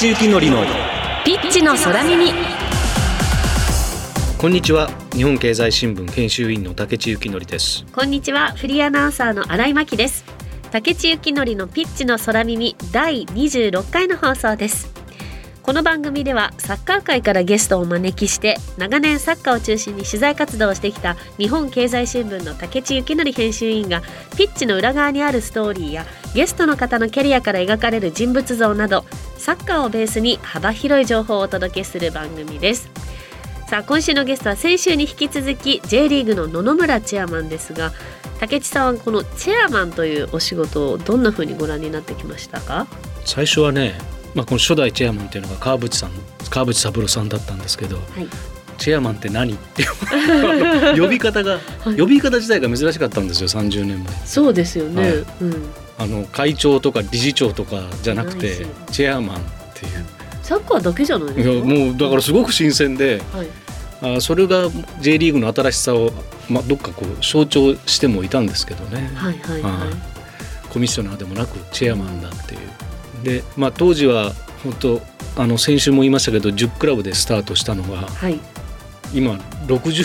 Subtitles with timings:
[0.00, 0.64] 地幸典の
[1.26, 2.32] ピッチの空耳。
[4.38, 4.88] こんにちは。
[5.12, 7.84] 日本経済新聞編集員の竹地幸典です。
[7.92, 8.52] こんにちは。
[8.52, 10.24] フリーアナウンサーの新井真希です。
[10.70, 12.76] 竹地幸典のピッチの空耳。
[12.92, 14.90] 第26回の放送です。
[15.62, 24.00] この番組ではサッカー界からゲストをお招きして長年サッカーを中心に取材活動をしてきた日本経済新聞の竹地幸典編集員が
[24.36, 29.04] ピッチの裏側にあるストーリーやゲストの方のキャリアから描かれる人物像など
[29.50, 32.88] サッカーをベースに幅広い情報をお届けする番組です。
[33.66, 37.90] さあ今週のゲストは先週に引き続き J リーグの野々村チェアマンですが
[38.38, 42.86] 竹地さんはこのチェアマンというお仕事をどんな風にご覧になってきましたか？
[43.24, 43.98] 最初はね
[44.36, 46.10] まあ、この初代チェアマンっていうのが川淵さん
[46.48, 48.28] 川淵三郎さんだったんですけど、はい、
[48.78, 49.84] チェアマンって何って
[50.96, 54.14] 呼び方が、 はい、呼び方自体が珍しかったんですよ30年前。
[54.24, 55.70] そうですよね、はい、うん、
[56.00, 59.40] あの会長とか理事長とかじゃなくてチェアマンっ
[59.74, 60.20] ていう。
[60.42, 64.68] サッカーだけじゃないですかいやもうだからすごく新鮮で、はい、あそれが
[65.00, 66.10] J リーグの新しさを、
[66.48, 72.60] まあ、どっかこう象徴してもいたんですけどね、はいはいはい、コミッショナーでもなくチェアマンだっていう。
[73.22, 74.32] で、まあ、当時は
[74.64, 75.02] 本当
[75.36, 78.40] あの先週も言いましたけど10クラブでスタートしたのが、はい、
[79.12, 79.34] 今
[79.66, 80.04] 60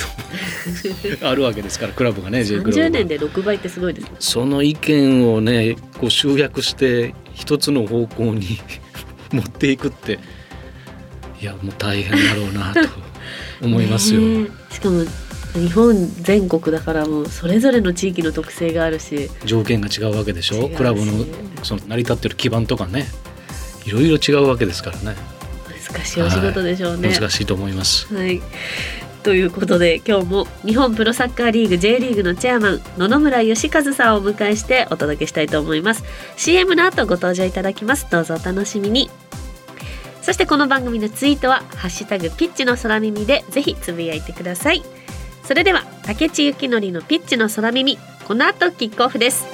[1.27, 8.59] あるわけですからクラブがね J クラブ30年で6倍ってすごいです、ね、その意見をねこう集約して一つの方向に
[9.31, 10.19] 持っていくって
[11.41, 12.89] いやもう大変だろうなと
[13.61, 14.21] 思いますよ。
[14.71, 15.03] しかも
[15.53, 19.29] 日本全国だからもうそれぞれの地域の特性があるし。
[19.45, 20.67] 条件が違うわけでしょ？
[20.69, 21.25] クラブの
[21.63, 23.07] その成り立ってる基盤とかね
[23.85, 25.03] いろいろ違うわけですからね。
[25.05, 25.15] 難
[26.03, 28.13] しいお仕事でしょうね、はい、難しいと思います。
[28.13, 28.41] はい。
[29.23, 36.03] ということで今日も日本プロサッカーリーグ J リーグのチェアマン野々村義和さんをお迎えしてお届けしたいと思います。
[36.37, 38.05] CM の後ご登場いただきます。
[38.11, 39.09] どうぞお楽しみに。
[40.21, 44.83] そしてこの番組のツイートはハッシュタグピッチの空耳でぜひつぶやいてください。
[45.43, 49.45] それでは竹地幸典のピッチの空耳この後キックオフです。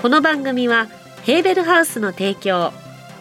[0.00, 0.86] この番組は
[1.24, 2.72] ヘーベルハウスの提供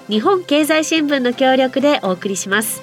[0.08, 2.82] 日本経済新聞の協力でお送りします。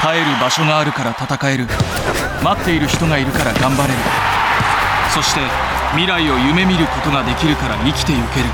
[0.00, 1.66] 帰る場所があるから戦える。
[2.44, 3.98] 待っている人がいるから頑張れる。
[5.12, 5.40] そして
[5.90, 8.46] 未来を夢見ることができるから生きてゆける。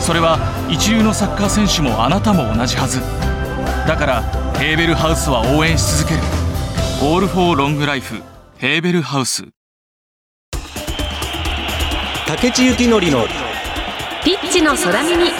[0.00, 0.38] それは
[0.68, 3.00] 一流のサッカー選手もあなたも同じはず。
[3.86, 4.22] だから
[4.58, 6.22] ヘーベルハウスは応援し続ける
[7.02, 8.20] 「オール・フォー・ロング・ライフ」
[8.58, 9.44] ヘーベルハウス。
[12.30, 13.26] 竹地幸典の
[14.24, 15.30] ピッチの空耳。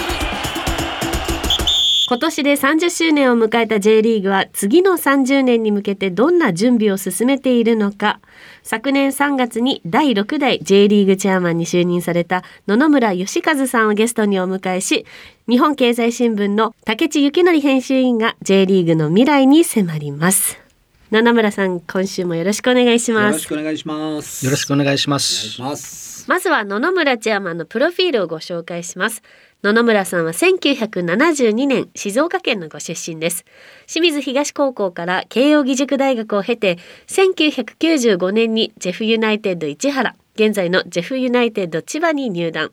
[2.09, 8.19] 今年で30周年を迎えた J リーグは次の30年に向けてどんな準備を進めているのか。
[8.65, 15.07] 昨年3月に第6代 J リーグチェアマンに就任された野々村義和さんをゲストにお迎えし
[15.49, 20.70] 日本経済新聞の竹地幸則編集員が J リーグの未来に迫ります。
[21.11, 23.33] 野々村さん今週もよろしくお願いします。
[23.33, 24.45] よろしくお願いします。
[24.45, 26.25] よろしくお願いします。
[26.29, 29.21] まずは野々村チェアマンのプロフィールをご紹介します。
[29.65, 33.45] 野々村さんは1972年静岡県のご出身です。
[33.89, 36.79] 清水東高校から慶應義塾大学を経て
[37.09, 42.71] 1995年にジェフユナイテッド市原現在のジェフユナイテッド千葉に入団。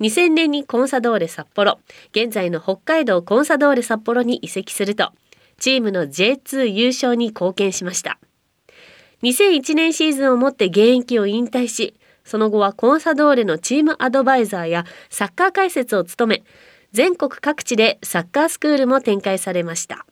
[0.00, 1.78] 2000年にコンサドーレ札幌
[2.12, 5.12] 現在の北海道コンサドーレ札幌に移籍すると
[5.58, 8.18] チームの J2 優勝に貢献しました。
[9.22, 11.94] 2001年シーズンをもって現役を引退し
[12.24, 16.44] その後はコンサドーレのチームアドバイザーやサッカー解説を務め
[16.92, 20.06] 全国各地でサッカースクールも展開されました。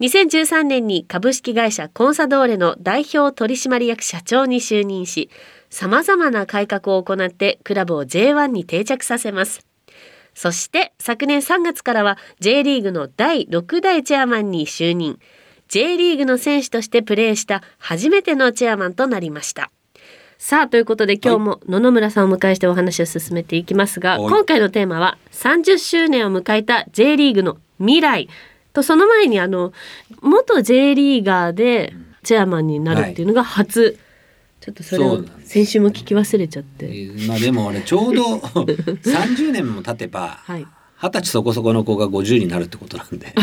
[0.00, 5.30] 2013年に株式会社コンサドーレの代表取締役社長に就任し
[5.70, 9.65] 様々な改革を行ってクラブを J1 に定着させます。
[10.36, 15.18] そして昨年3月からは J リーグの第6代チェアマンに就任。
[15.68, 19.70] J リーグの選手としてプレーした初めてのチェアマンとなりました。
[20.36, 28.28] さあということで今日も野々村さんをお迎えしてお話を進めていきますが、今回のテーマは30周年を迎えた J リーグの未来。
[28.74, 29.72] とその前にあの
[30.20, 31.94] 元 J リーガーで
[32.24, 33.98] チェアマンになるっていうのが初、はい、
[34.60, 37.10] ちょっとそれを先週も聞き忘れちゃって。
[37.28, 38.36] まあでも俺ちょうど
[39.04, 40.66] 30年も経てば、はい、
[40.98, 43.34] 二十歳そこそこの子が50になるってことなんで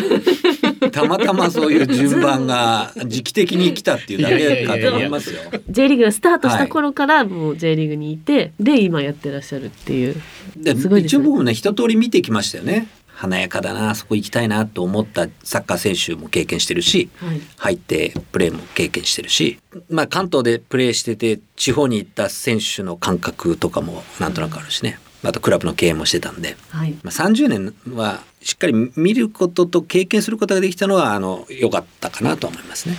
[0.91, 5.39] たまたまそういう順番が時期的に来たっていうだけかと思いますよ。
[5.69, 10.15] J リーグがスタートした頃からもう J リーグにいて、で今やってらっしゃるっていう。
[10.57, 12.87] で一応僕もね一通り見てきましたよね。
[13.15, 24.99] 華やかだなそこ行きたいなと思ったサッカー選手も経験してるし、はい、入ってプレーも経験してるし、まあ、関東でプレーしてて地方に行った選手の感覚とかもなんとなくあるしね。
[25.25, 32.97] あとクラブの経営もしてたんで、はい、まあ、30年はしっかり見ることと経験することができたのはあの良かったかなと思いますね。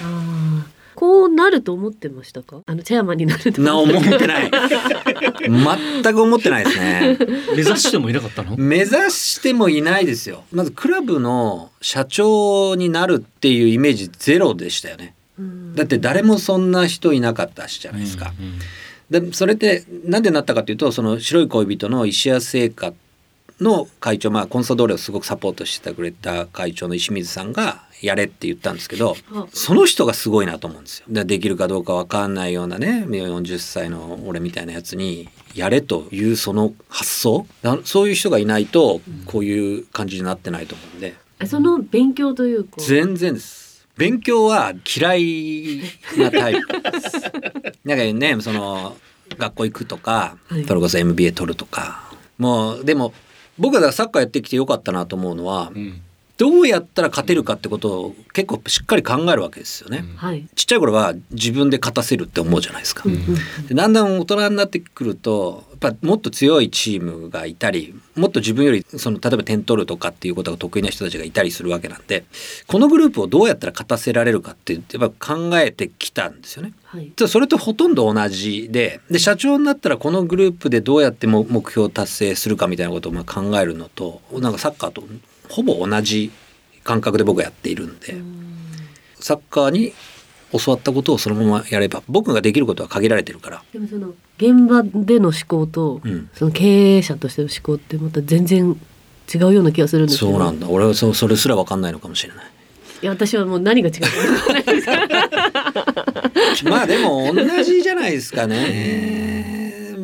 [0.95, 2.63] こうなると思ってましたか？
[2.67, 4.27] あのチェアマンになると思って。
[4.27, 4.51] ない。
[6.03, 7.19] 全く思ってないですね。
[7.57, 8.57] 目指してもいなかったの？
[8.57, 10.45] 目指してもいないですよ。
[10.53, 15.15] まずクラブの社長になるっていうイメージゼロでしたよね。
[15.75, 18.47] だって誰もそんな人いなかったしじゃないですか、うん
[19.17, 22.93] うん、でそれって何でなったかというとその白い恋人の石屋製菓
[23.61, 29.17] の会長まあコンソドーレをすごくサポートしてくれた会長の石水さんがやれって言ったんですけど
[29.53, 31.07] その人がすごいなと思うんですよ。
[31.09, 37.47] でできるかどうか分かんないようなね40歳の俺みたいなやつにやれというその発想
[37.85, 41.15] そういう人がいないとこういう感じになってないと思うんで。
[41.47, 43.87] その勉強というか全然です。
[43.97, 45.81] 勉強は嫌い
[46.19, 47.13] なタイプです。
[47.85, 48.97] なんかねその
[49.39, 53.13] 学校行くとか、はい、それこそ MBA 取るとかもうでも
[53.59, 56.03] 僕はサッカーやってきてよかったなと思うのは、うん、
[56.37, 60.05] どうやったら勝てるかってことを結構しっかり考えるわけですよね。
[60.21, 63.05] うん、ちっちゃい頃は自分で勝たせるって思うじゃないですか。
[63.07, 63.35] うん、
[63.69, 72.25] でだんだん大人になってくるとやっぱもっと強いチームがいたりもっと自分よりその例えば点取るとかっていうことが得意な人たちがいたりするわけなんで
[72.67, 76.73] このグループをどうやったら勝たせられるかってやっぱ考えてきたんですよね。
[76.87, 85.05] はい、それとほとんど同じでで社長になったらこのグループでどうやっても目標を達成するかみたいなことをまあ考えるのとなんかサッカーと
[85.49, 86.31] ほぼ同じ
[86.83, 88.15] 感覚で僕はやっているんで
[89.21, 89.93] サッカーに
[90.53, 93.65] 教わったことをそのままやれば僕ができることは限られてるから。
[93.73, 98.79] でもその現場での思考と、うん、その経営者としての思考ってまた全然
[99.33, 100.69] 違うような気がするんですそうなんだ。
[100.69, 102.45] 俺はそそれすら分かんないのかもしれない。
[103.03, 103.95] いや私はもう何が違う
[106.71, 109.95] まあでも同じじゃないですかね。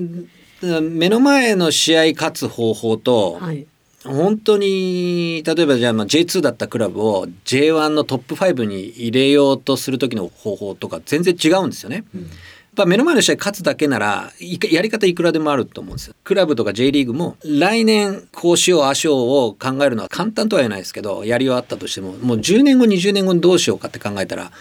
[0.82, 3.66] 目の前の試合勝つ方法と、はい、
[4.04, 12.04] 本当に例えばじゃあまあ J2 だったクラブを J1 のトップ5に入れようとする時の方法とか全然違うんですよね。
[12.14, 12.30] うん
[12.70, 14.30] やっぱ目の前の試合勝つだけなら
[14.70, 16.14] やり方いくらでもあると思うんですよ。
[16.22, 24.52] クラブとか J リーグも来年こうしようああしようを考えるのは簡単とは言えないですけどやり終わったとしてももう10年後20年後にどうしようかって考えたら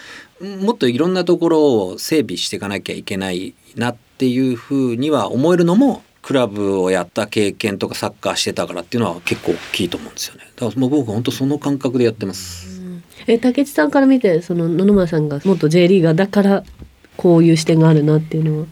[0.41, 10.41] もっといろんなところを整備していかなきゃいけないなっていうふうには思えるのもクラブをやった経験とかサッカーしてたからっていうのは結構大きいと思うんですよね。
[10.55, 12.79] だから僕本当その感覚でやってます。
[13.27, 16.63] え竹内さんから見てその野々村さんが元 J リーガーだから
[17.15, 18.65] こういう視点があるなっていうのは。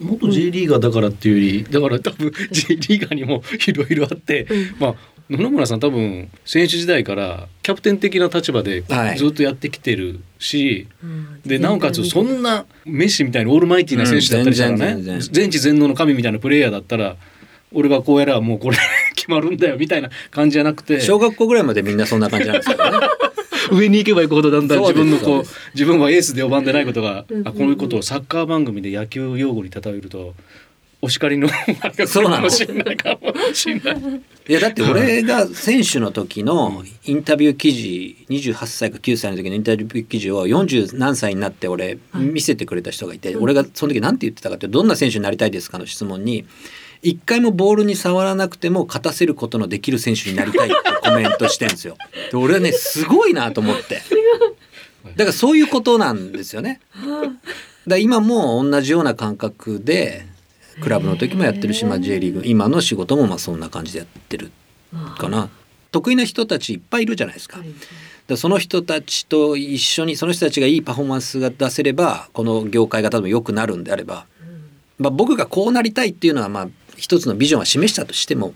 [0.00, 4.94] 元 J リーガーだからっていうよりだから多分 J リーガーにもいろいろあって、うん、まあ
[5.28, 8.82] 野々村さん多分選手時代からキャプテン的な立場で
[9.16, 17.16] ずっとやってきてるし、はい、でなおかつそんなメッシみたいなオールマイティーな選手だったりしたらね、うん、全知全能の神みたいなプレイヤーだったら
[17.72, 18.76] 俺がこうやらもうこれ
[19.16, 23.08] 決まるんだよみたいな感じじゃなくて小学校ぐらいまでみんなそんな感じなんですよね。
[23.72, 25.44] 上に行けば行くほどだんだん自分のこう
[25.74, 30.34] 自分はエースで呼ばんでないことが、あこういうことをサッカー番組で野球用語に例えると
[31.06, 31.48] お叱りの
[32.08, 32.48] そうなの？
[32.48, 32.50] い
[34.52, 46.44] やだって俺が選手の時のインタビュー記事28歳か9歳の時のインタビュー記事を40何歳になって俺見せてくれた人がいて、俺がその時何て言ってたかってどんな選手になりたいですかの質問に
[47.02, 51.96] 一回もボールに触らなくても勝たせることのできる選手になりたいってコメントしてんですよ。
[52.32, 54.02] で俺はねすごいなと思って。
[55.14, 56.80] だからそういうことなんですよね。
[57.86, 60.26] だ今も同じような感覚で
[60.80, 62.42] クラブの時もやってるし、まあ、J リーグ。
[62.44, 64.50] 今の仕事もまあそんな感じでやってる
[65.18, 65.48] かな。
[65.90, 67.58] 得意な人たちいっぱいいるじゃないですか。
[68.26, 74.26] だその人たちと一緒にその人たちがいいパフォーマンスが出せればこの業界が多分良くなるんであれば、
[74.98, 78.54] まあ、僕がこうなりたいっていうのはまあ一つのビジョンは示したとしても、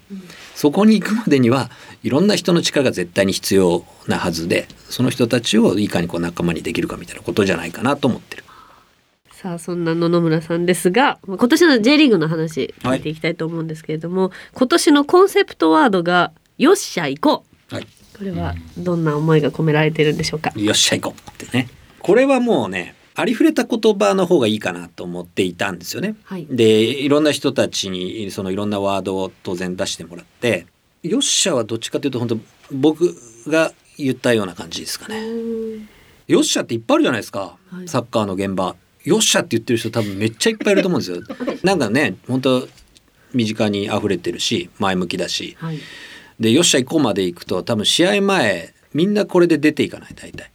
[0.54, 1.70] そこに行くまでには
[2.02, 8.44] いろんな人の力が絶対に必要なはずでその人たちをいかにこう仲間にできるかみたいなことじゃないかなと思ってる。
[9.40, 13.00] さあそんな野々村さんですが今年の J リーグの話聞い。
[13.00, 17.86] ていきたいと思うんですけれども、はい、今年のコンセプトワードが「よっしゃ行こう」はい、
[18.18, 21.70] これはどんな思いが込められているんでしょうか、よっしゃ行こうってね。
[22.00, 26.16] これはもうねありふれた言葉の方がいいかなと思っていたんですよね。
[26.24, 30.66] はい、でいろんな人たちにそのいろんなワードを当然出してもらって
[31.02, 32.38] 「よっしゃ」はどっちかというと本当
[32.72, 33.16] 僕
[33.46, 35.18] が言ったような感じですかね。
[36.28, 38.76] よっしゃっていっぱいあるじゃないですか、はい、サッカーの現場。
[39.04, 41.22] よっしゃって言ってる人多分めっちゃいっぱいいると思うんですよ。
[41.62, 42.68] なんかね本当
[43.32, 45.78] 身近に溢れてるし前向きだし、はい、
[46.38, 50.50] でよっしゃ行こうまで行くと多分試合前みんなこれで出ていかない大体。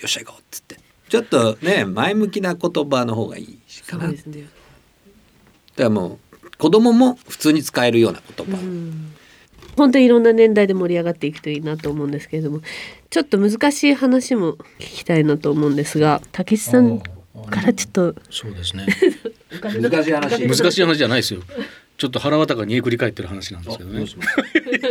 [0.00, 0.76] よっしゃ行こうっつって。
[1.08, 8.58] ちょっとね前向きな言葉の方がいいかな、ね、だからもう子供も普通に使えるような言葉、
[9.76, 12.60] 本当にいろんな年代で盛り上がっていくといいなと思うんですけれども
[13.10, 17.00] ちょっと難しい話も聞きたいなと思うんですが武智さん
[17.50, 18.86] からちょっとそうですね。
[19.60, 20.48] 難しい話。
[20.48, 21.42] 難しい話じゃないですよ。
[21.96, 24.04] ちょっと腹渡が煮えくり返ってる話なんですけどね。
[24.04, 24.06] っ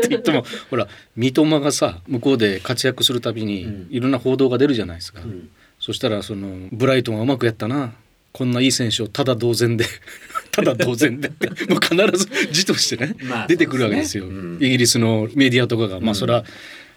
[0.01, 5.21] て言ってもほら三笘がさ向こうで活躍するたびにいろんな報道が出るじゃないですか。
[5.21, 5.49] うん、
[5.79, 7.93] そしたらそのブライトンはうまくやったな。
[8.33, 9.85] こんないい選手をただ同然で
[10.51, 14.29] ただ同然でって もう必ず字としてねまあ、出てくるわけですよ、ね。
[14.29, 16.43] うん、イギリスのメディアとかが、まあそれは、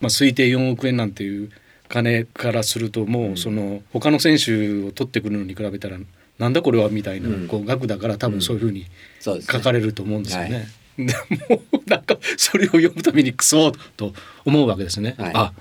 [0.01, 1.51] まあ、推定4億円なんていう
[1.91, 5.99] 金からするともうその他の選手を取ってくるのに比べたら
[6.39, 8.87] なんだこれはみたいなこう額だから多分そういうふうに
[9.21, 10.69] 書かれると思うんですよね。
[10.97, 11.15] で
[11.49, 14.13] もなんかそれを読むためにクソと
[14.45, 15.17] 思うわけですね。
[15.19, 15.53] はい、あ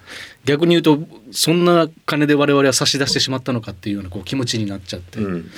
[0.45, 1.00] 逆に言うと
[1.31, 5.50] そんな金で我々は差し出してしまったのかっていうようなこう気持ちになっちゃって、うん、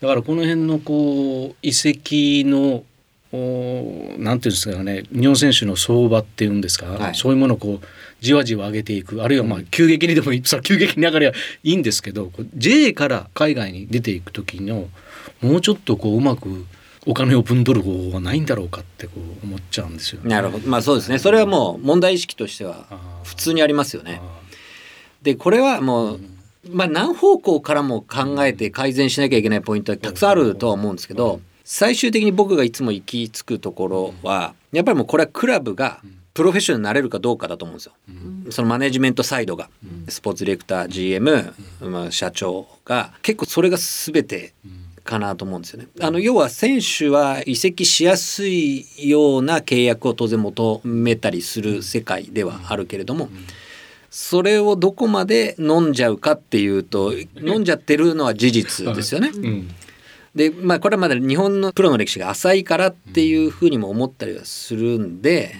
[0.00, 2.84] だからこの辺のこう遺跡の
[3.32, 7.86] おなんていうんですかね日本選手の相場っていうんですか、はい、そういうものをこう
[8.20, 9.22] じわじわ上げていく。
[9.22, 14.88] あるいはまあ急激にでも それ急激に上がりゃいいんですけど J から海外に出ていく時の
[15.40, 16.64] もうちょっとこううまく
[17.06, 20.68] お金を分取る方法はないんだろうかってこう思っちゃうんですよ、ね、なるほど。
[20.68, 21.18] まあそうですね。
[21.18, 22.86] それはもう問題意識としては
[23.24, 24.20] 普通にありますよね。
[25.22, 26.20] でこれはもう、
[26.70, 36.00] まあ、何方向からも考えて改善しなきゃいけないポイントはたくさんあるとは思うんですけど最終的に僕がいつも行き着くところはやっぱりもうこれはクラブが
[36.34, 37.92] プロフェッショナルになれるかどうかだと思うんですよ。
[38.50, 39.68] そのマネジメントサイドが、
[40.08, 41.52] スポーツディレクター GM、
[41.82, 44.54] まあ、社長が結構それが全て
[45.04, 45.88] かなと思うんですよね。
[46.00, 53.28] あの要は選手は移籍しやすいような契約を当然求めたりする世界ではあるけれども。
[54.14, 59.30] それをどこまで飲んじゃうかっていうと飲んじゃってるのは事実ですよね。
[60.34, 65.54] でまあこれはまだ日本のプロの歴史が浅いからっていうふうにも思ったりはするんで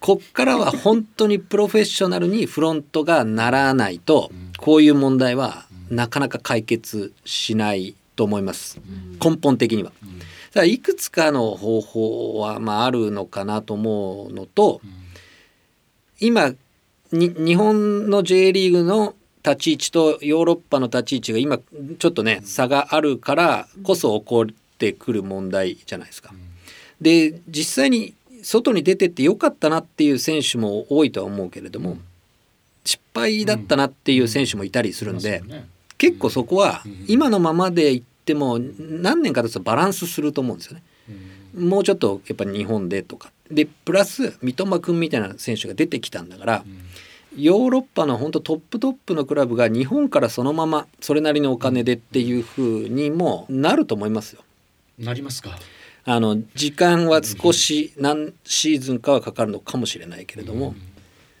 [0.00, 8.80] こっからは本当にプロフェッショナルにフロントがならないとこういう問題はなかなか解決しないと思います。
[9.22, 9.92] 根本的には。
[10.54, 14.80] だいくつかの方法はまああるのかなと思うのと
[16.18, 16.54] 今
[17.12, 19.15] 日本の J リーグの
[19.46, 21.58] 立ち位置とヨーロッパの立ち位置が今
[21.98, 24.46] ちょっとね差があるからこそ起こっ
[24.78, 26.34] てくる問題じゃないですか。
[27.00, 31.98] で実際に外に出てってよかったなっていう選手も多いとは思うけれども
[32.84, 35.42] 失敗だったなっていう選手もいたりするんで、
[35.98, 40.82] 結構そこは今のままでいっても何年か経つとバランスすると思うんですよね。
[41.56, 43.30] もうちょっとやっぱり日本でとか。
[43.50, 46.64] でプラス三笘君みたいな選手が出てきたんだから、
[47.36, 54.42] ヨーロッパの本当トップトップのクラブが日本からそのままそれなりのお金でっていうふうにもなると思いますよ。
[54.98, 55.50] なりますか？
[56.04, 60.74] あの時間は少し何シーズンかはかかるのかもしれないけれども。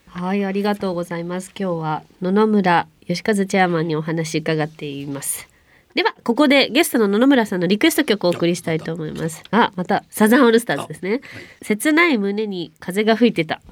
[0.06, 1.52] はいありがとうございます。
[1.58, 5.48] 今日は野々村吉和チェアマンにお話伺っています。
[5.94, 9.42] ではここでゲストの野々村さんのリクエスト曲をお送りしたいと思います。
[9.50, 11.20] あまたサザンオールスターズですね、はい、
[11.62, 13.62] 切ない胸に風が吹いてた。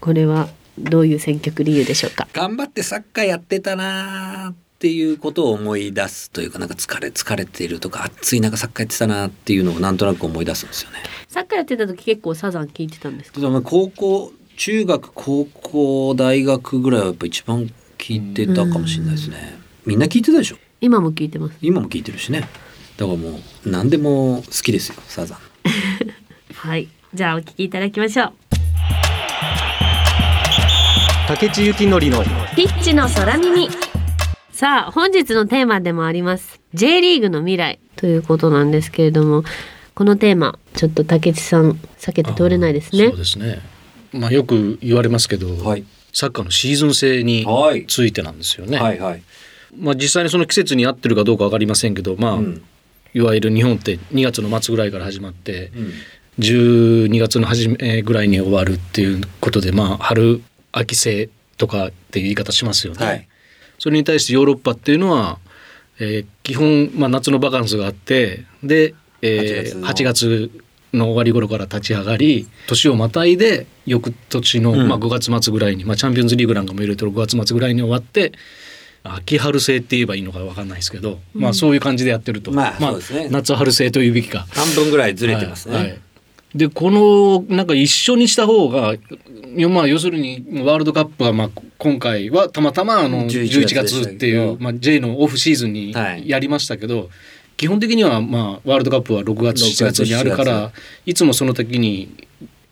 [0.00, 2.26] これはどういう選曲理由でしょうか？
[2.32, 10.98] 頑張ってサッカーやってたなっていうことを思い出すというかなんか疲れ疲れているとか暑い中サッカーやってたなっていうのをなんとなく思い出すんですよね。
[11.28, 13.40] サッカーやってた時結構サザン聞いてたんですか？
[13.62, 19.58] 高校中学高校大学ぐらいはやっぱ一番聞いてたかもしれないですね。
[19.86, 20.56] みんな聞いてたでしょ？
[20.80, 21.56] 今も聞いてます。
[21.60, 22.48] 今も聞いてるしね。
[22.96, 25.38] だからもう何でも好きですよサザン。
[26.54, 26.88] はい。
[27.14, 28.32] じゃあお聞きいただきましょう
[31.28, 32.24] 竹地幸典の
[32.56, 33.68] ピッチの空耳。
[34.50, 36.58] さあ本日のテーマでもあります。
[36.72, 37.78] J リーグの未来。
[37.96, 39.44] ということなんですけれども
[39.94, 43.08] このテーマちょっと竹地さん避けて通れないですね。
[43.08, 43.58] そうですね。
[44.14, 47.46] まあ、よく言われますけど、はい、サッカーのシーズン制に
[47.88, 48.78] ついてなんですよね。
[48.78, 49.22] はいはい、
[49.76, 52.62] まあ、実際にその季節に合ってるかどうか分かりませんけど、まあ、うん、
[53.12, 55.92] いわゆる日本って2月の末ぐらいから始まって、うん、
[56.38, 60.40] 12月の初めぐらいに終わるっていうことで、まあ、春
[60.72, 63.04] 秋制とかっていう言い方しますよね。
[63.04, 63.28] はい、
[63.78, 65.38] それに対してヨーロッパっていうのは、
[65.98, 70.50] えー、基本、まあ、夏のバカンスがあってで、えー、8月
[70.92, 78.32] の終わり頃から立ち上がり年をまたいで翌年の、まあ、5月末ぐらいに、まあ、チャンピオンズリーグなんかも入れてる5月末ぐらいに終わって
[79.04, 82.92] 秋春制って言えばいいのか分かんないですけど、まあそういう感じでやってると、まあ、まあ
[83.30, 84.46] 夏春制というべきか。
[84.50, 86.00] 半分ぐらいずれてますね、はいはい、
[86.54, 88.94] でこのなんか一緒にした方が
[89.68, 97.08] まあ要するにワールドカップはまあ今回はたまたまあの11月っていうまあ J のオフシーズンにやりましたけど、はい、
[97.56, 100.72] 基本的にはまあワールドカップは6月7月にあるから
[101.04, 102.26] いつもその時に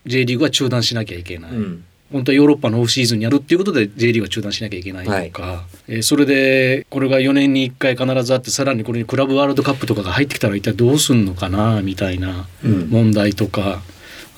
[0.06, 1.50] J リーグは中断しなきゃいけない。
[1.52, 5.54] うん本当はヨーロッパのオフシーズンにやるっていうことで J リーグは中断しなきゃいけないとか、は
[5.88, 13.82] い、えー、それでこれが4年に1回必ずあってさらにこれにクラブワールドカップとかが入ってきたら一体どうすんのかなみたいな問題とか、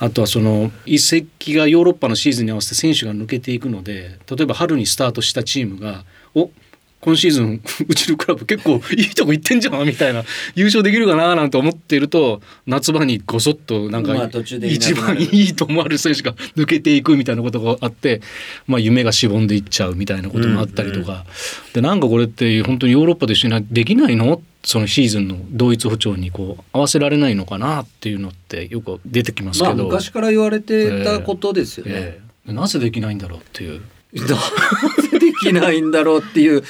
[0.01, 6.51] うん、あとはその移籍がヨーロッパのシーズンに合わせて選手が抜けていくので例えば春にスタートしたチームがお
[7.09, 10.25] 今シーズンうちのクラブ結構いいとこ行ってんじゃんみたいな
[10.55, 14.15] 優勝できるかななんて思ってると夏場にごそっとなんか
[14.63, 18.21] 一番いいと思われる選手が抜けていくみたいなことがあって、
[18.67, 21.25] まあ、夢がしぼんでいっちゃうみたいなこともあったりとか、
[21.73, 24.43] でなんかこれって本当にヨーロッパで一緒にできないの？
[24.65, 33.81] そのシーズンの同一歩調にこう合わせられないのかなっていうのってよく出てきますけど、まあ、昔から言われてたことですよね、えーえー、なぜできないんだろうっていう。
[34.15, 36.63] なぜできないんだろうっていう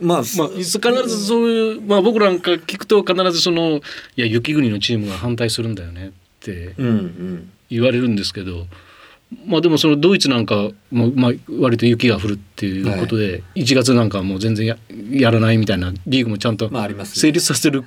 [0.00, 0.68] まあ、まあ、必
[1.08, 3.80] ずそういう、まあ、僕なんか聞くと必ずその
[4.16, 6.74] 「いや雪国のチームが反対するんだよね」って
[7.68, 8.66] 言われるんですけど、
[9.46, 14.76] まあでもそのドイツなんかも、まあ、割と雪が降るっていうことで、はい、1月なんかもう全然や
[15.10, 16.70] やらないみたいなリーグもちゃんと
[17.04, 17.84] 成立させる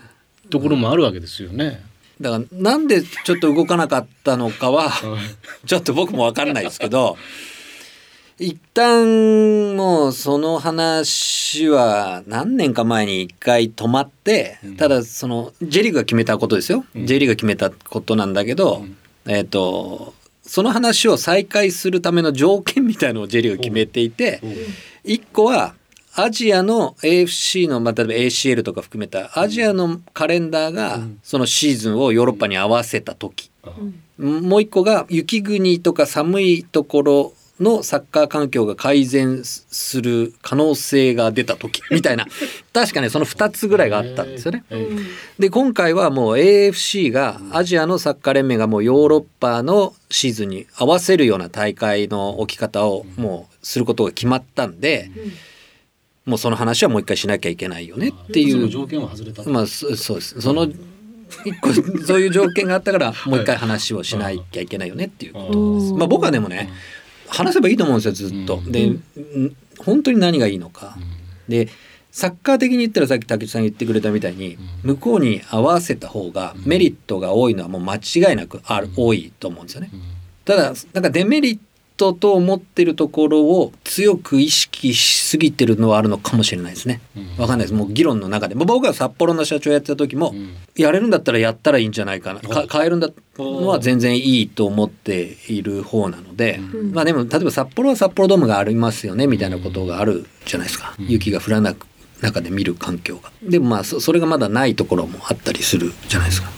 [0.50, 1.84] ところもあるわけですよね。
[2.22, 4.92] だからなんでちょっと動かなかったのかは
[5.66, 7.18] ちょっと僕も分からないですけど
[8.40, 18.98] 一旦もうその話は何年か前に一回止まって、ただその J リーグが決めたことですよ、うん、J リーグが決めたことなんだけど、うん、
[19.28, 24.42] えっ、ー、とその話を再開するための条件みたいのを J リーグが決めていて
[25.04, 25.76] 一個は
[26.16, 33.50] アジアの AFC の、まあ、例えば ACL とか含めたアジアのカレンダーがそのシーズンをヨーロッパに合わせた時、
[34.20, 42.28] もう一個が雪国とか寒いところのサッカー環境が改善する可能性が出た時 みたいな
[42.74, 44.64] 確かねその2つぐらいがあったんですよね。
[45.38, 55.10] で今回はもう AFC がアジアのサッカー連盟がもうヨーロッパのシーズンに合わせるような大会の置き方をもうすることが決まったんで。
[56.26, 58.56] もうその話はもう一回しなきゃいけないよねっていう。
[59.52, 60.72] まあそうですその
[61.46, 61.74] 一個
[62.06, 65.94] そういう条件があったからもう一回話をしなきゃいけないよねっていうことです。
[65.94, 66.70] まあ僕はでもね
[67.34, 68.62] 話せばいいと思うんですよずっと。
[68.68, 68.92] で
[69.80, 70.98] 本当に何がいいのか。
[71.50, 71.68] で
[72.12, 79.90] サッカー的に言ったらさっき竹内さん言ってくれたみたいに向こうに合わせた方がメリットが多いのはもう間違いなくある多いと思うんですよね。
[80.46, 81.60] ただなんかデメリッ
[81.98, 87.02] トと思ってるところを強く意識しすぎてるのはあるのかもしれないですね。
[87.38, 87.74] わかんないです。
[87.74, 88.56] もう議論の中で。
[88.56, 90.34] 僕が札幌の社長やってた時も、
[90.76, 92.42] やれるんだったらやったらいいんじゃないかな。
[92.42, 96.60] か変えるんだのは全然いいと思っている方なので、
[96.92, 100.96] まあでも例えば札幌は札幌ドームがありますよねみたいなことがあるじゃないですか。
[101.00, 101.88] 雪が降らなく
[102.22, 103.32] 中で見る環境が。
[103.42, 106.50] でもまあそれがまだないところもあったりするじゃないですか。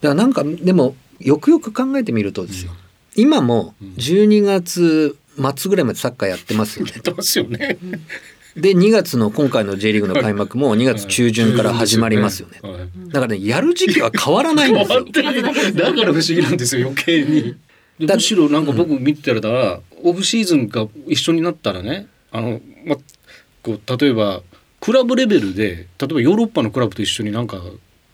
[0.00, 2.72] だからなんかでもよくよく考えてみるとですよ。
[3.16, 6.92] 今も12月末ぐらいまでサッカーやってますよね。
[6.94, 7.78] やってますよね。
[8.56, 12.60] で2月の今回の J リーグの開幕も2月中旬から始まりますよね。
[13.08, 15.04] だからねやる時期は変わらないんですよ。
[15.12, 17.56] だから不思議なんですよ余計に。
[17.98, 22.96] むしろなんか僕見てたら、オフシーズンが一緒になったらねあの、ま、
[23.62, 24.42] こう例えば
[24.80, 27.62] クラブレベルで例えばヨーロッパのクラブと一緒になんか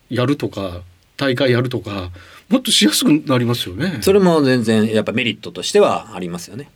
[0.09, 0.83] やるとか
[1.17, 2.11] 大会やるとか
[2.51, 3.99] もっとしやすくなりますよね。
[4.03, 6.69] それも全然やっぱメリットとしてはありますよね。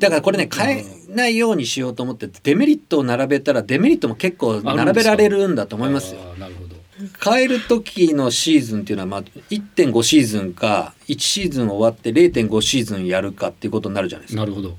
[0.00, 6.20] だからこれね変えないようにしようと思ってデメリットを並べたらデメリットも結構並べられるんだと思いますよ。
[6.38, 6.74] なるほど。
[7.22, 14.40] 変える時のシーズンっていうのはまあ1.5シーズンか1シーズン終わって0.5シーズンやるかっていうことになるじゃないですか。
[14.40, 14.76] なるほど。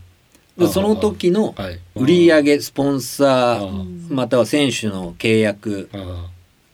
[0.68, 1.54] その時の
[1.96, 5.90] 売上スポンサーまたは選手の契約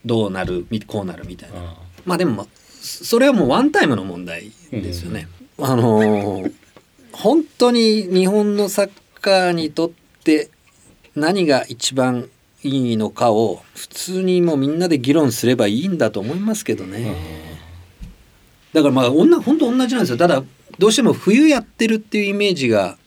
[0.04, 1.74] どうなるこうなるみたいな。
[2.06, 2.46] まあでも
[2.82, 5.28] それはもうワンタイムの問題ですよね。
[5.56, 6.50] うん、あの
[7.12, 8.90] 本当に日本のサッ
[9.20, 9.90] カーにとっ
[10.24, 10.50] て
[11.14, 12.28] 何が一番
[12.64, 17.14] いいのかを普通にもうみんなで議論すればいいんだと思いますけどね。
[18.72, 20.16] だからまあ女本当同じなんですよ。
[20.18, 20.42] ただ
[20.78, 22.98] どうしても冬やってるっていうイメージが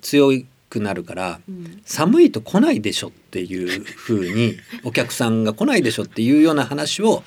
[0.00, 0.30] 強
[0.70, 7.24] くなるから、うん、寒いと来ないでしょっていうふうにお客さんが来ないでしょっていうような話を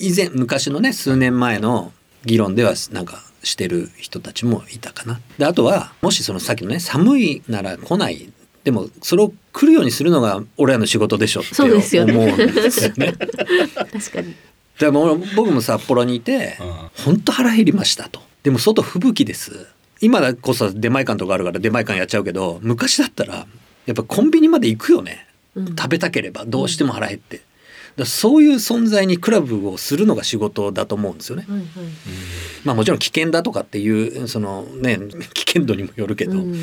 [0.00, 1.92] 以前昔のね数年前の
[2.24, 5.20] 議論ではなんかしてる人たちもいたかな。
[5.38, 8.32] であとはもしそのさっきのね寒いなら来ない。
[8.64, 13.14] でもそれを来るようにするのが俺らの仕事でしょって思うんですよね。
[13.76, 14.34] 確かに。
[14.78, 16.58] でも僕も札幌にいて
[17.04, 18.20] 本当腹減りましたと。
[18.42, 19.66] でも外吹雪です。
[20.00, 23.46] 今こそ出前館とかあるから出前館やっちゃうけど昔だったら
[23.84, 27.42] やっぱコンビニまで行くよね、うん、食べたければどうしても腹減って、
[27.96, 31.46] だそういう存在にクラブをするのが仕事だと思うんですよね。
[31.48, 31.66] はいはい、
[32.64, 34.98] まあもちろん危険だとかっていうそのね
[35.34, 36.54] 危険度にもよるけど、うん、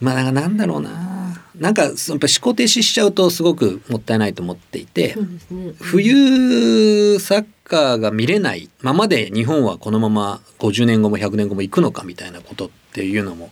[0.00, 1.18] まあなんだろうな。
[1.58, 5.16] なんかやっぱ思考停止しちゃうとすごくもったいないと思っていて、
[5.50, 13.50] ね、冬サッカーが見れないままで日本はこのまま50年後も100年後も行くのかみたいなことっていうのも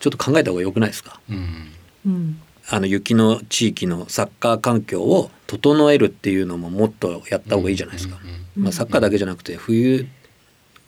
[0.00, 8.18] ちょっと考えた方がよくないですか、うん、あの雪の地域のサッカー環境を整えるっていうのももっとやった方がいいじゃないですか。
[8.56, 10.06] まあ、サッカーだけじゃなくて冬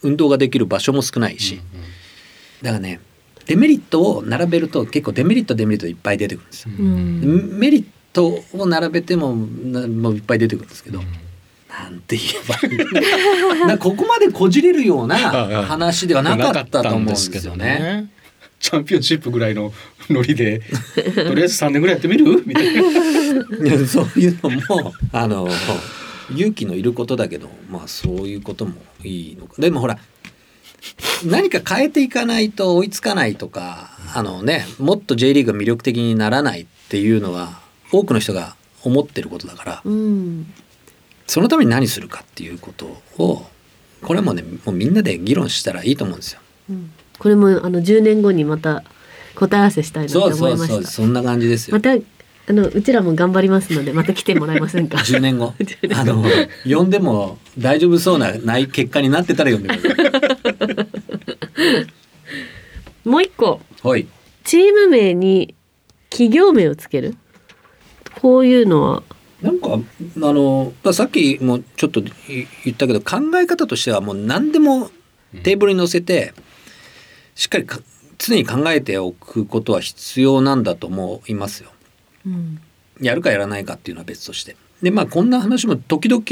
[0.03, 1.61] 運動ができる場所も少ないし
[2.63, 3.01] だからね
[3.47, 6.71] デメリットを並べると結構デメリットデメリットいっぱい出てくるんですよ。
[6.71, 11.01] メリットを並べてももういっぱい出てくるんですけど。
[11.69, 12.27] なんて言
[13.65, 15.19] えばここまでこじれるような
[15.67, 18.11] 話ではなかったと思うんですけどね。
[18.65, 19.75] チャンピオンシップぐらいの
[20.09, 20.63] ノリで
[21.15, 22.43] とりあえず3年ぐらいやってみる？
[22.47, 23.87] みたいな。
[23.87, 25.47] そういうのもあの
[26.31, 29.61] 勇気のいることだけどまあそういうこともいいのか。
[29.61, 29.99] でもほら
[31.27, 37.61] 何か変えていかないと追いつかないとかあのねもっと J リーグが魅力的にならないっていうのは
[37.93, 40.51] 多くの人が思ってることだから、うん、
[41.27, 42.87] そのために何するかっていうこと
[43.19, 43.45] を
[44.01, 46.41] これもねもうみんなで議論したらいいと思うんですよ。
[46.71, 48.83] うんこれもあの10年後にまた
[49.35, 50.57] 答え合わせしたいなと思いました。
[50.57, 51.77] そうそうそんな感じですよ。
[51.77, 51.93] また
[52.47, 55.55] あのうちらも頑張りますのでまた来てもらえませんか？10年後？
[55.95, 56.23] あの
[56.67, 60.89] 呼んでも大丈夫そうなない結果になってたら呼んでくださ
[63.05, 63.09] い。
[63.09, 63.61] もう一個。
[63.83, 64.07] はい。
[64.45, 65.55] チーム名に
[66.11, 67.17] 企業名をつける？
[68.21, 69.03] こういうのは。
[69.41, 69.79] なんかあ
[70.17, 72.13] のさっきもちょっと言
[72.73, 74.91] ったけど考え方としてはもう何でも
[75.43, 76.33] テーブルに載せて、
[77.35, 77.67] しっかり
[78.19, 81.71] 常に考えておくことは必要なんだと思いますよ。
[82.27, 82.61] うん、
[83.01, 84.57] やるかやらないかっていうのは別として。
[84.83, 86.25] でまあこんな話も時々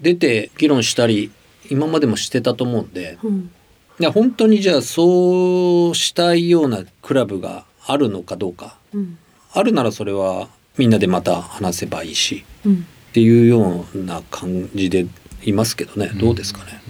[0.00, 1.30] 出て議論したり
[1.70, 3.50] 今までもしてたと思うんで、うん、
[3.98, 9.18] いや本当にじゃあそうしたいようなクラブがあるのかどうか、うん、
[9.52, 15.06] あるならそれはみんなでまた話せばいいし、うん、っていうような感じで
[15.44, 16.80] いますけどね、どうですかね。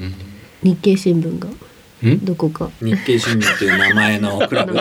[0.62, 1.48] 日経新聞が
[2.22, 2.70] どこか。
[2.80, 4.74] 日経新聞という名前のクラブ？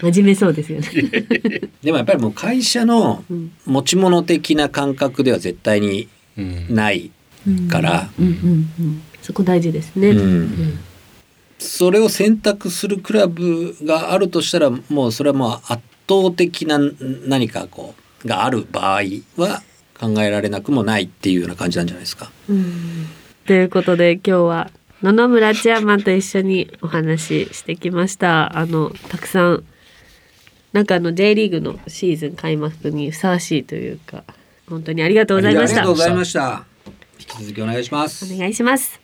[0.00, 0.88] 真面目そうですよね。
[1.82, 3.24] でもやっぱりもう会社の
[3.66, 6.08] 持ち物的な感覚では絶対に
[6.68, 7.10] ない
[7.70, 8.10] から、
[9.22, 10.78] そこ大事ですね、うん、
[11.58, 16.78] それを選択するクラブがあるとしたらもうそれはもう圧倒的な
[17.26, 19.02] 何かこうがある場合
[19.36, 19.62] は
[19.98, 22.30] 考えられなくもないっていうような感じなんじゃないですか？
[22.48, 23.06] うん、
[23.46, 24.70] ということで今日は
[25.02, 28.58] 野々村チェアマンと一緒にお話ししてきました。
[28.58, 29.64] あのたくさん
[30.74, 34.24] なんかあの J リーグのシーズン開幕にふさわしいというか
[34.68, 35.80] 本当にありがとうございました。
[35.80, 36.64] ありがとうございました。
[37.18, 38.30] 引き続きお願いします。
[38.34, 39.00] お願いします。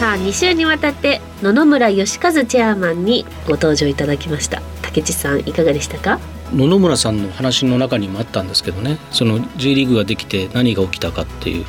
[0.00, 4.62] さあ2週にわたって野々村義和チェアマンにご登場いただきました。
[4.80, 6.18] 竹地さんいかがでしたか？
[6.50, 8.96] 野々村さんの話の中にもあったんですけどね。
[9.10, 11.66] その J リーグができて何が起きたかっていう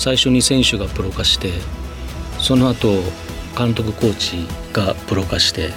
[0.00, 1.52] 最初に選手がプロ化して
[2.38, 2.88] その後
[3.56, 5.72] 監督コーチがプロ化して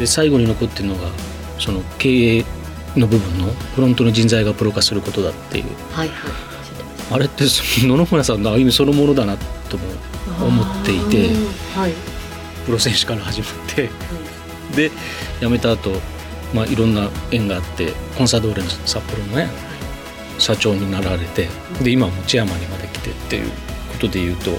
[0.00, 1.08] で最後に残ってるのが
[1.60, 2.44] その経営
[2.96, 6.32] の部分のフロントの人材がプロ化することだっていう、はいはい、
[7.12, 7.44] あれって
[7.86, 9.36] 野々村さんの歩みそのものだな
[9.68, 9.84] とも
[10.44, 11.28] 思っていて、
[11.78, 11.92] はい、
[12.66, 13.88] プロ選手から始まって、は
[14.72, 14.90] い、で
[15.38, 15.92] 辞めた後、
[16.52, 19.69] まあいろんな縁があってコンサドーレの札幌のね
[20.40, 21.48] 社長になられて
[21.82, 23.50] で今もチェアマンにまで来てっていう
[23.92, 24.50] ことでいうと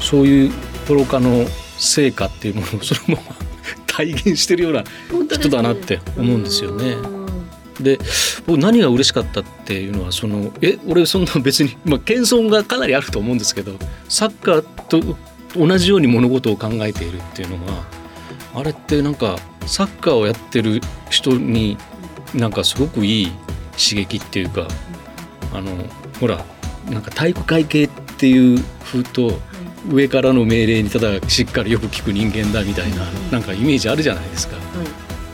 [0.00, 0.52] そういう
[0.86, 1.44] プロ化の
[1.78, 3.36] 成果っていうものを そのまま
[3.86, 4.84] 体現してるような
[5.30, 6.96] 人だなって思うんですよね。
[7.80, 7.98] で
[8.46, 13.72] 僕何が嬉しかったっていうのはそのえ俺そんな別に、まあ、謙遜がかなりあると思うんですけど
[14.08, 15.16] サッカーと
[15.56, 17.84] 同じように物事を考えているっていうのは
[18.54, 21.76] あれってなんかサッカーをやってる人に
[22.32, 23.32] なんかすごくいい
[23.72, 24.68] 刺激っていうか
[25.54, 25.70] あの
[26.20, 26.44] ほら
[26.90, 29.32] なんか体育会系っていう風と
[29.90, 34.56] 上からの命令にただしっかりよく聞く人間だみたいななんかイメージあるじゃないですか。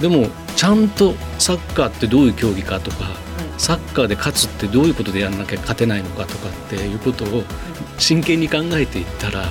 [0.01, 3.11] でもちゃんとサッカーってどういう競技かとか
[3.59, 7.45] サッカーで勝つってどういうことでやらなきゃ勝てないのかとかっていうことを
[7.99, 9.45] 真剣に考えていったら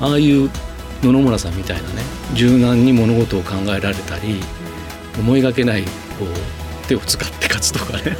[0.00, 0.48] ああいう
[1.02, 2.02] 野々村さんみたいなね
[2.34, 4.40] 柔軟に物事を考えられたり
[5.18, 5.88] 思いがけないこ
[6.24, 8.16] う手を使って勝つとかね。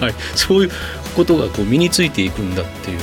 [0.00, 0.70] はい、そういう
[1.14, 2.98] ことがこう身についていくんだっていう。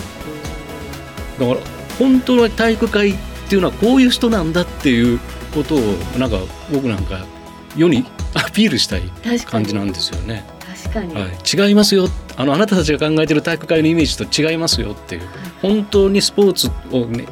[1.40, 1.60] だから
[1.98, 3.16] 本当の体育会っ
[3.50, 5.20] ていうのはこういう人なんだっていう
[5.54, 5.80] ことを
[6.18, 6.38] なんか
[6.72, 7.26] 僕なんか
[7.76, 9.04] 世にアピールしたい
[9.46, 10.46] 感じなんですよね。
[10.84, 12.08] 確かに、はい、違いますよ。
[12.38, 15.30] あのあなたたちが考えてる体育会のイメージと違いますよっていう、はい、
[15.62, 17.26] 本当にスポーツをね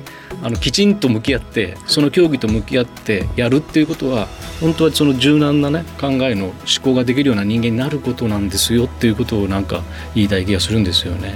[0.43, 4.27] あのきちんと向き合ってその競技と向き合ってやるっていうことは
[4.59, 9.83] 本当はその柔軟なね考えの思考ができるような人間になることなんですよっていうことをなんか
[10.15, 11.35] 言いたい気がするんですよね。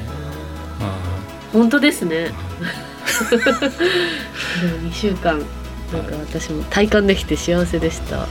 [1.53, 2.31] 本当ですね。
[4.83, 5.39] 2週間
[5.93, 8.27] なんか私も体感できて幸せでした。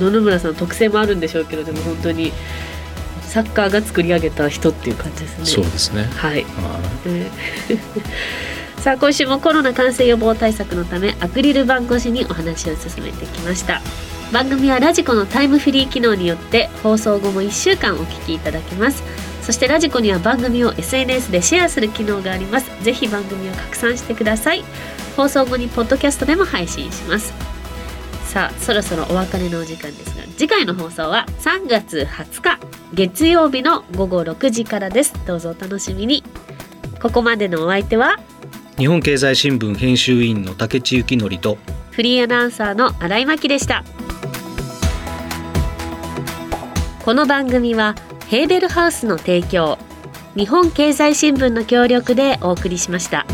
[0.00, 2.32] 野々村さん特性もあるんでしょうけどでも本当に
[3.22, 5.44] サッカーが作り上げた人っていう感じですね。
[5.44, 6.04] そうですね。
[6.04, 6.46] はい。
[8.84, 13.80] さあ今週もコロナ感染予防対策のためアクリル板越しにお話を進めてきました。
[14.30, 19.02] 番組はラジコのタイムフリー機能によって放送後も1週間お聞きいただけます。
[19.40, 22.70] そしてラジコには番組を SNS でシェアする機能があります。
[22.84, 24.62] ぜひ番組を拡散してください。
[25.16, 27.32] 放送後にポッドキャストでも配信します。
[28.26, 32.58] さあそろそろお別れのお時間ですが次回の放送は3月20日
[32.92, 35.14] 月曜日の午後6時からです。
[35.26, 36.22] どうぞお楽しみに。
[37.00, 38.18] ここまでのお相手は
[38.76, 41.58] 日本経済新聞編集委員の竹地幸則と
[41.92, 43.84] フリーアナウンサーの新井真希でした
[47.04, 47.94] この番組は
[48.26, 49.78] ヘーベルハウスの提供
[50.36, 53.24] 日本経済新聞の協力でお送りしました。